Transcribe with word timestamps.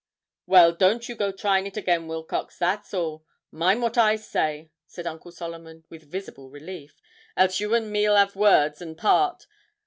'Well, 0.47 0.71
don't 0.71 1.07
you 1.07 1.13
go 1.13 1.31
trying 1.31 1.67
it 1.67 1.77
again, 1.77 2.07
Wilcox, 2.07 2.57
that's 2.57 2.91
all. 2.91 3.23
Mind 3.51 3.83
what 3.83 3.99
I 3.99 4.15
say,' 4.15 4.71
said 4.87 5.05
Uncle 5.05 5.31
Solomon, 5.31 5.83
with 5.91 6.09
visible 6.09 6.49
relief, 6.49 6.99
'else 7.37 7.59
you 7.59 7.75
and 7.75 7.91
me'll 7.91 8.15
'ave 8.15 8.33
words 8.33 8.81
and 8.81 8.97
part. 8.97 9.45